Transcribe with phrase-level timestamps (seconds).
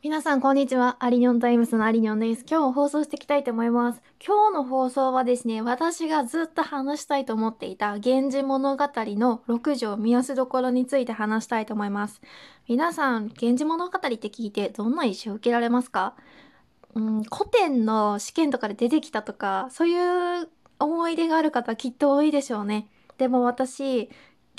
[0.00, 0.96] 皆さん、こんにちは。
[1.00, 2.44] アリニョンタイムスのアリニョンです。
[2.48, 4.00] 今日放送していきたいと思います。
[4.24, 12.20] 今日の放送はですね、私がずっと話したいと思っていた源氏物語の六条見やすどころについて話したいと思います。
[12.68, 16.14] 皆さん、源氏物語って聞いてどんな印象を受けられますか？
[16.94, 22.88] うん、古典の試験とかで出てきたとか、そういう思い出がある方きっと多いでしょうね。
[23.16, 24.08] でも私、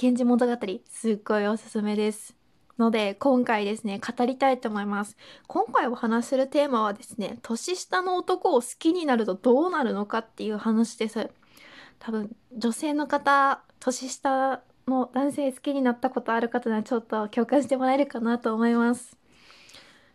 [0.02, 0.58] 源氏物語、
[0.90, 2.36] すっごいおすすめです。
[2.80, 5.18] ので今回ですね語りたいと思います。
[5.48, 11.30] 今回お話しするテーマはですね年下の男を好きになるとどうなるのかっていう話です。
[12.00, 19.18] 多分女性の方年下の男性好きになったことある方にはちょっと共感してもらえるかなと思います。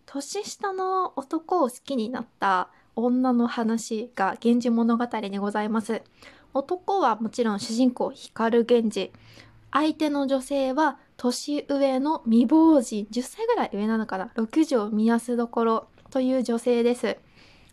[0.07, 6.03] 年下の男を好きになった女の話が源氏物語にございます。
[6.55, 9.13] 男はもちろん主人公光源氏。
[9.73, 14.31] 相手の女性は年上の未亡人10歳ぐらい上なのかな？
[14.35, 17.17] 六条宮安所という女性です。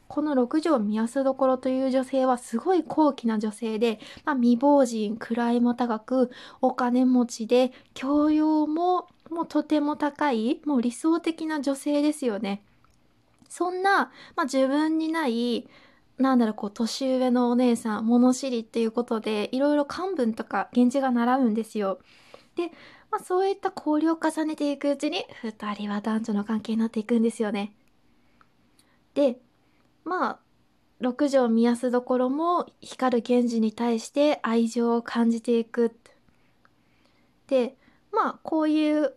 [0.08, 12.62] この六条宮安所という女性はすごい高貴な女性で、まあ、未亡人位も高くお金持ちで教養ももうとても高いもう理想的な女性ですよね。
[13.48, 15.68] そんな、まあ、自分にない
[16.18, 22.00] なんだろうこう年上のお姉さん物知りっていうことでいろいろ漢文とか源氏が習うんですよ。
[22.58, 22.72] で、
[23.12, 27.74] まあ、そういった交流を重ねていくうちに2人は男女の関係になっていくんですよね。
[29.14, 29.38] で
[30.06, 30.40] まあ
[31.00, 35.96] 六条見やすどころも光る源氏に対して愛情を感じていく。
[37.48, 37.76] で
[38.12, 39.14] まあこういう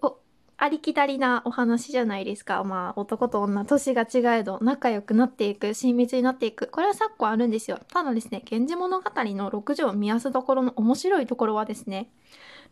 [0.57, 2.65] ありきたりなお話じゃないですか。
[2.65, 6.69] まあ男と女、年が違えど仲良くなっていく、親密になっていく。
[6.69, 7.81] これは昨今あるんですよ。
[7.93, 12.09] ただですね、源氏物語の六条見やすどころの面白いところはですね、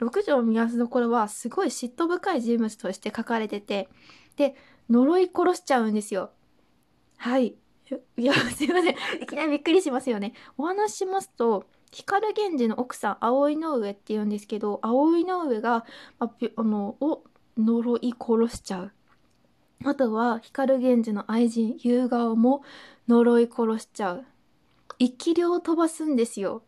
[0.02, 3.88] 六条見やすどころはすごい嫉妬深い人物として書かれてて、
[4.36, 4.54] で、
[4.90, 6.30] 呪い殺しちゃうんですよ。
[7.16, 7.54] はい。
[8.16, 8.96] いや、すいません。
[9.22, 10.32] いきなりびっくりしますよね。
[10.58, 15.84] お話ししますと、光源氏の奥さん、葵の上って言うんですけど、葵の上が、
[16.18, 17.22] まあ、あの、お、
[17.58, 18.92] 呪い殺しちゃう
[19.84, 22.62] あとは光源氏の愛人夕顔も
[23.08, 24.24] 呪い殺しちゃう
[24.98, 26.62] 生き量を飛ばすんですよ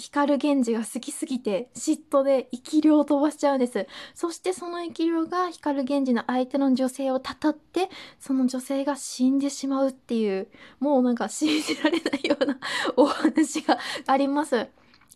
[0.00, 3.86] 光源氏が好きすぎて嫉妬で生き量を飛ばしちゃうんです。
[4.14, 10.48] そしてその生き量が光源氏の相手の女性をたたってその女性が死んでしまうっていう
[10.80, 12.58] もうなんか信じられないような
[12.96, 14.68] お話があります。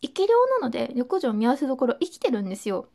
[0.02, 2.88] 生き量なので横条見合わせどころ生きてるんですよ。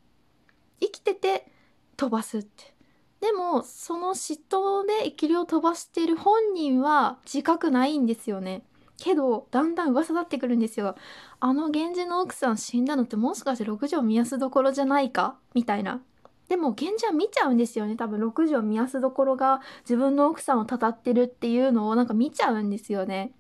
[0.80, 1.52] 生きてて
[1.98, 2.76] 飛ばすって。
[3.20, 8.64] でもその嫉妬で生き量を飛ばしている本人は自覚ないんですよね。
[9.04, 10.96] けどだんだん噂立ってくるんですよ。
[11.40, 15.38] あの源氏の奥さん死んだのってもしかして六条見やすどころじゃないか？
[15.54, 16.02] みたいな。
[16.48, 17.96] でも源氏は見ちゃうんですよね。
[17.96, 23.34] 多分六条見やすどころが自分の奥さんをたたってるっていうのをなんか見ちゃうんですよね。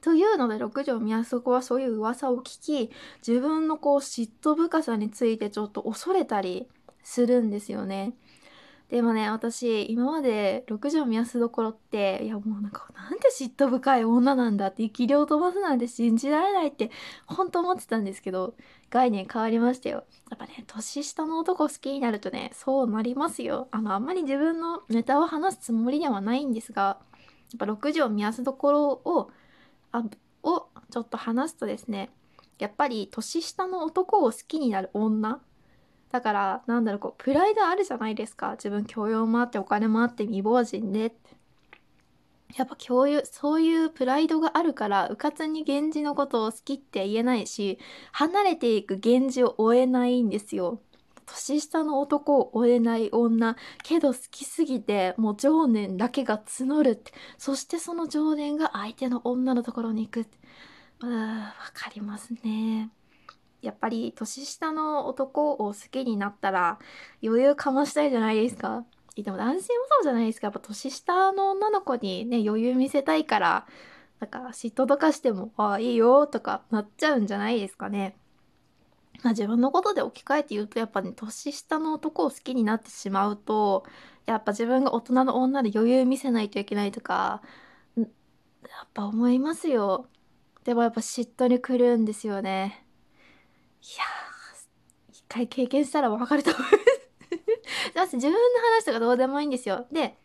[0.00, 2.90] というので六条宮迫はそういう噂を聞き
[3.26, 6.68] 自分のこう嫉妬深さについてちょっと恐れたり
[7.02, 8.14] するんですよね。
[8.90, 16.92] でもね私今まで六条見やすどころっていやもうなんかなんて嫉妬深い女なんだって生き量飛ばすなんて信じられないって
[17.26, 18.54] 本当思ってたんですけど
[18.90, 20.04] 概念変わりましたよ。
[20.30, 23.66] やっぱね年下の男好きになるとねそうなりますよ。
[23.72, 29.30] あのあんまり自分のネタを話すつもりではないんですがやっぱ六条見やすどころを
[29.90, 30.04] あ
[30.44, 32.10] をちょっと話すとですね
[32.60, 35.40] やっぱり年下の男を好きになる女
[36.10, 38.52] だからなんだろうこうプライドあるじゃないですか。
[38.52, 41.14] 自分教養もあってお金もあって未亡人で。
[42.56, 47.78] やっぱ共有そういうプライドがあるからうかつに源氏のことを好きって言えないし
[48.12, 50.80] 離れていく源氏を追えないんですよ。
[51.26, 53.56] 年下の男を追えない女。
[53.82, 57.12] けど好きすぎてもう情念だけが募るって。
[57.36, 60.26] そしてその情念が相手の女のところに行く
[61.00, 62.90] うんわかりますね。
[63.62, 66.78] やっぱり年下の男を好きになったら
[67.22, 68.84] 余裕かましたいじゃないですか。
[69.16, 70.48] でも男性もそうじゃないですか。
[70.48, 73.66] やっぱ年下の女の子にね余裕見せたいから
[74.20, 78.16] なんか嫉妬とかしても「ああいいよ」とかなっちゃうんじゃないですかね。
[79.22, 83.84] まあ、自分のことで置き換えて言うとやっぱね年下の男を好きになってしまうと
[84.26, 87.42] やっぱ自分が大人の女で余裕見せないといけないとか
[87.96, 88.04] や
[88.84, 90.08] っぱ思いますよ。
[90.64, 92.85] でもやっぱ嫉妬に来るんですよね。
[93.82, 94.04] いや
[95.10, 96.62] 一回経験したら分かると思い
[97.94, 98.16] ます。
[98.16, 98.38] 自分の
[98.78, 99.86] 話とかどうでもいいんですよ。
[99.90, 100.16] で、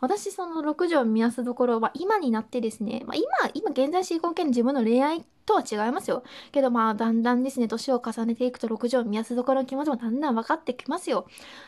[0.00, 3.24] 私その6条見やすどころは今になってですね、まあ、今
[3.54, 6.22] 今現在進行形の自分の恋愛とは違いますよ。
[6.52, 11.26] けどまあだんだんですね年を重ねていくと6条見やすどころの気持ちもだんだん分かってきますよ。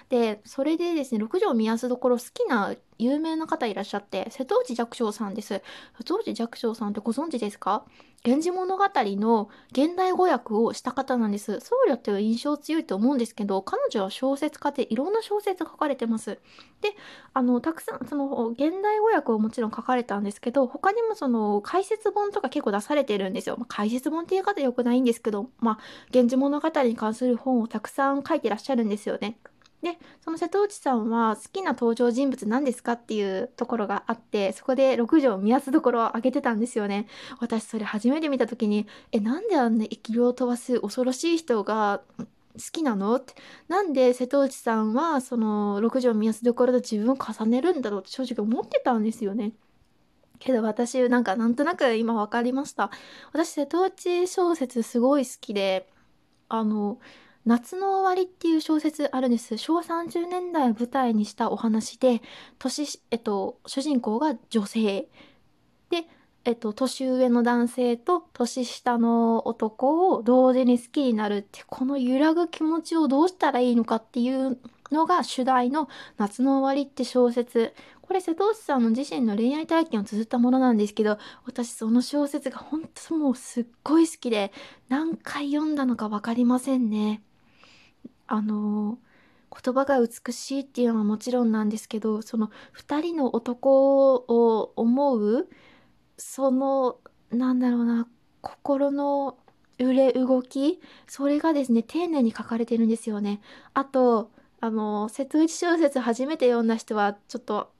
[0.08, 5.62] でそれでですね6条見やすどころ好きな有名な方いらっしゃって瀬戸内寂聴さんです。
[5.98, 7.84] 瀬戸内寂聴さんってご存知ですか？
[8.22, 11.58] 源氏物語の現代語訳をした方なんです。
[11.60, 16.38] 僧侶っていう印象強いと思うんですけど彼女は小説家でいろんな小説書かれてます。
[16.82, 16.94] で
[17.32, 25.78] あのたくさんその現代語訳をもちろん書かれたんですけど他にもその解説本とか結構出されてるんですよ、まあ、解説本っていう方よくないんですけどまあ
[26.12, 29.38] 源氏物語に関する本をたくさん書いてらっしゃるんですよね。
[29.82, 37.06] でその瀬戸内さんは好きな登場人物何ですかっていうところがあってそこで6条見やすところを挙げてたんですよね。
[37.38, 42.24] 私それ初めて見た時にえなんであんな生きを飛ばす恐ろしい人が好
[42.72, 43.34] きなのって。
[43.68, 49.52] なんで瀬戸内さんはその6条見やすどころと自分を重ねるんだろうって正直思ってたんですよね。
[50.38, 52.90] けど私なんかなんとなく今分かりました。
[53.32, 55.88] 私瀬戸内小説すごい好きで
[56.48, 56.98] あの
[57.46, 59.56] 夏の終わりっていう小説あるんです。
[59.56, 62.20] 昭和30年代を舞台にしたお話で、
[62.58, 65.08] 年、えっと、主人公が女性。
[65.88, 66.04] で、
[66.44, 74.58] えっと、年上の男性と年下の男を同時に好きになるって、この揺らぐ気持ちをどうしたらいいのかっていう
[74.92, 75.88] のが主題の
[76.18, 77.74] 夏の終わりって小説。
[78.02, 84.52] これ瀬戸内さんの自身の恋愛体験を綴ったものなんですけど、私その小説が本当もうすっごい好きで、
[84.88, 87.22] 何回読んだのか分かりませんね。
[88.30, 88.98] あの
[89.50, 95.48] 言葉が美しいっていうのはもちろんなんですけどその2人の男を思う
[96.16, 96.98] その
[97.32, 98.06] なんだろうな
[98.40, 99.36] 心の
[99.78, 103.40] 揺れ動きそれがですね丁寧に書かれてるんですよね。
[103.74, 104.30] あと
[104.60, 107.72] あの瀬戸内小説初めて読んだ人はちょっと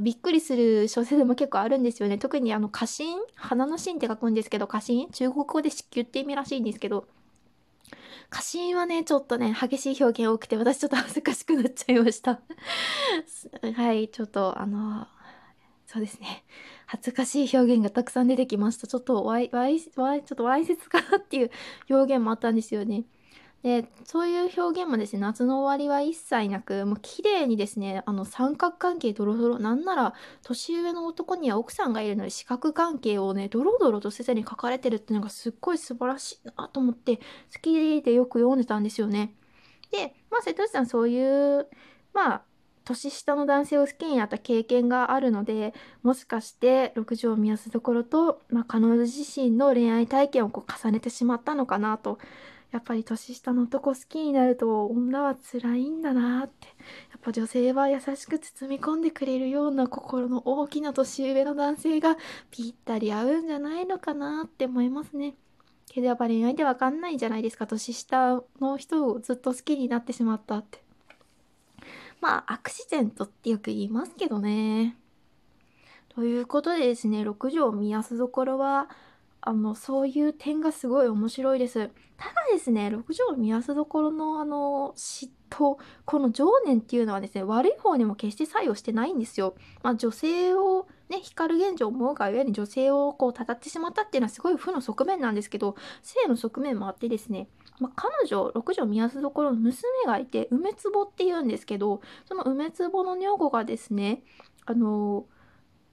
[0.00, 2.16] びっくりする小説も結構あるんですよね。
[2.16, 7.06] 特にあの花心花の芯って書くんですけど花心中国語で子宮って意味らしいんですけど
[8.30, 12.40] 過信はね、ちょっとね、激しい表現多くて、私ちょっと恥ずかしくなっちゃいました
[13.76, 15.06] はい、ちょっと、あの、
[15.86, 16.44] そうですね。
[16.86, 18.86] 恥ずかしい表現がたくさん出てきました。
[18.86, 21.50] ちょっとわい、わい、わい、ちょっとわいせつかなっていう
[21.90, 23.04] 表現もあったんですよね。
[23.62, 37.22] でそういう表現もですね夏の終わりは一切なくもう綺麗にですねあの三角関係ドロドロなんなら年上の男には奥さんがいるので四角関係をねドロドロとせずに書かれてるっていうのがすっごい素晴らしいなと思って好
[37.62, 39.34] きでよく読んでたんですよね。
[39.92, 41.68] でまあ瀬戸内さんそういう
[42.12, 42.42] まあ
[42.84, 45.72] 年下の男性を好きになった経験があるので
[46.02, 52.18] もしかして六条見やすところと、まあ、彼女自身の恋愛体験をこう重ねてしまったのかなと
[52.72, 56.68] やっぱり年下の男好きになると女は辛いんだなって
[57.10, 62.16] やっぱ女性は優しく包み込んでくれるような心の大きな年上の男性が
[62.50, 65.34] ぴったり合うんじゃないのかなって思いますね。
[65.90, 70.82] けどやっぱ恋愛でわかんないじゃないですか年下の人をずっと好きになってしまったって。
[72.22, 74.96] まあアクシデントってよく言いますけどね。
[76.08, 78.88] ということでですね6条見やすどころは
[79.44, 81.90] あのそういう点がすごい面白いです。
[82.16, 89.56] ただですね六条見やすどころのあの嫉妬この情念っていうのはですね悪い方にも決して作用してないんですよ。
[89.82, 97.48] まあ、女性をね光源氏を思うがゆえに女性をこうたたってしまったっていうのはすごい負の側面なんですけど性の側面もあってですね
[97.80, 104.22] まあ、彼女六条見やすどころの娘がいて梅壺っていうんですけどその梅壺の女房がですね
[104.66, 105.26] あの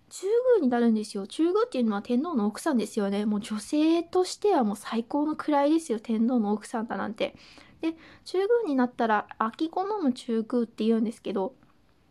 [0.10, 1.28] 中宮になるんですよ。
[1.28, 3.26] 中宮っていうのは天皇の奥さんですよね。
[3.26, 6.00] もう女性としてはもう最高の位ですよ。
[6.00, 7.36] 天皇の奥さんだなんて。
[7.82, 11.54] で中宮になったら秋子のむ中宮っていうんですけど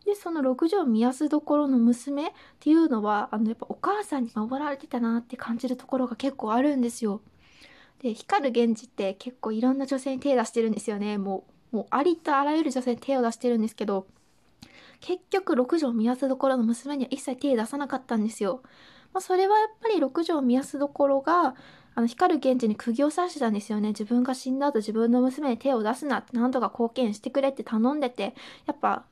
[0.05, 7.21] でその六条見やすどころの娘っていうのはあのやっぱお母さんに守られてたなって感じるところが結構あるんですよ。
[8.01, 11.17] で光源氏って結構いろんな女性に手出してるんですよね。
[11.17, 14.07] もうもうありとあらゆる女性に手を出してるんですけど
[15.01, 18.61] 結局六条見やすどころの娘には一切手出さなかったんですよ。
[19.13, 21.55] まあ、それはやっぱり六条見やすどころが
[21.95, 23.89] あの光る源氏に釘を刺してたんですよね。
[23.89, 29.03] 自分が死んだ後自分の娘に手を出すなって何とか貢献してくれって頼んでてやっぱ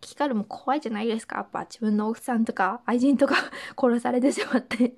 [0.00, 1.36] 光も怖いじゃないですか。
[1.36, 3.36] やっぱ自分の奥さんとか愛人とか
[3.80, 4.94] 殺されてしまって。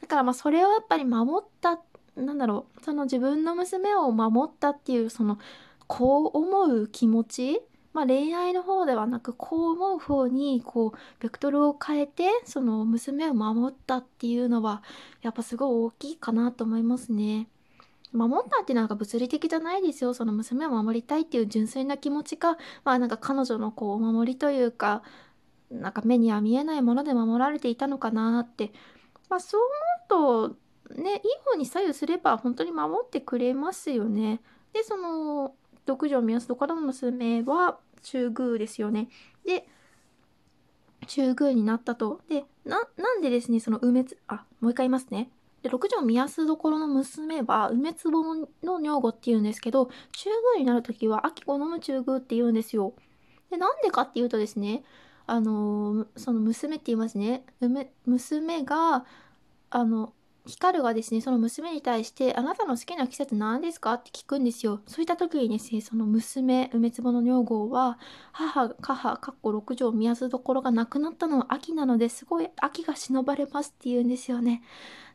[0.00, 1.80] だからまあそれをやっぱり守った
[2.16, 5.38] なんだろうその自分の娘を守ったっていうその
[5.86, 7.60] こう思う気持ち
[7.92, 14.82] まあ、恋愛の方ではなくこう思う方にこうベクトルを変えてその娘を守ったっていうのは
[15.22, 17.48] やっぱすごい大きいかなと思いますね。
[18.12, 25.02] 守ったっていうのは物理的じゃないですよその娘を守りたいっていう純粋な気持ちがまあなんか彼女のこうお守りというか
[25.70, 28.72] なんか目には見えないもので守られていたのかなって
[29.28, 29.60] まあそう
[30.08, 30.54] 思う
[30.90, 34.40] とねいい方に左右すれば本当に守ってくれますよね。
[34.72, 35.54] でその
[35.86, 39.08] 六条宮とからの娘は中宮ですよね。
[39.44, 39.66] で
[41.06, 42.20] 中宮になったと。
[42.28, 45.30] でななんでですねその梅津あもう一回言いますね。
[45.62, 48.10] で六条宮安所の娘は梅壺
[48.62, 52.94] の女房っていうんですけど中宮になる時は秋子のむ中宮って言うんですよ。
[53.50, 54.84] でなんでかっていうとですね
[55.26, 57.44] あのその娘って言いますね
[58.06, 59.04] 娘が
[59.70, 60.12] あの
[60.50, 64.80] 光がですねその娘に対して「あなたの好きな季節何ですか?」って聞くんですよ。
[64.86, 67.98] そういった時にですねその娘梅壺の女房は
[68.32, 74.62] 母母かっこ六条宮津所が亡くなったのは秋なのですごい秋が忍ばれますって言うんですよね。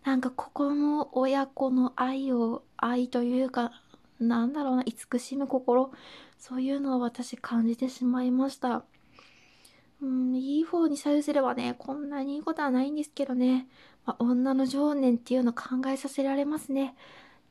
[0.04, 3.72] なんかここも親子の愛を愛というか
[4.20, 5.92] なんだろうな慈しむ心。
[6.38, 8.84] そういうのを私感じてしまいました。
[10.36, 13.68] うん、いい方に左右すればね、こんなにいいことはないんですけどね。
[14.06, 16.96] まあ、女の情念っていうの考えさせられますね。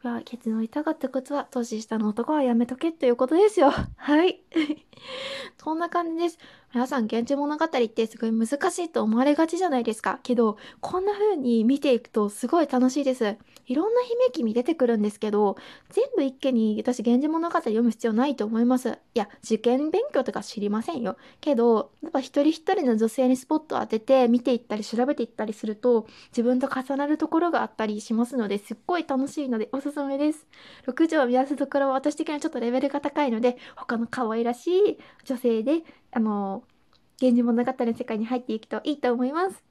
[0.09, 3.73] はケツの痛かったことは年下の男はやめとけということですよ。
[3.97, 4.43] はい。
[5.57, 6.39] そんな感じです。
[6.75, 10.19] 皆さん、現地物語ってすごい難しいと思われがちじゃないですか。
[10.25, 13.37] けど、こんな風に見ていくとすごい楽しいです。
[13.67, 15.57] いろんな姫君出てくるんですけど、
[15.91, 18.89] 全部一気に私、源氏物語読む必要ないと思います。
[18.89, 21.17] いや、受験勉強とか知りませんよ。
[21.41, 30.45] けど、やっぱ一人一人の女性にスポットを当てて見ていったり調べていったりすると、自分と重なるところがあったりしますので、すっごい楽しいのでおすすめです。
[30.89, 36.63] 6条を見合わせところは私的にはちょっとレベルが高いので、他の可愛らしい女性で、あの、
[37.21, 39.65] 源氏物語の世界に入っていくといいと思います。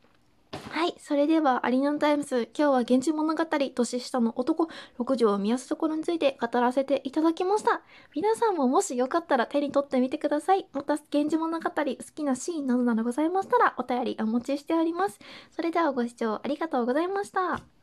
[0.70, 0.96] はい。
[1.00, 2.50] それでは、ありにょんタイムズ。
[2.58, 7.82] 今日は源氏物語、年下の男、六条を見やすところについて語らせていただきました。
[8.16, 10.68] 皆さんももしよかったら手に取ってみてください。
[10.74, 15.20] また、源氏物語、好きなシーンなどなどございましたら、お便りお持ちしております。
[15.52, 17.83] それではご視聴ありがとうございました。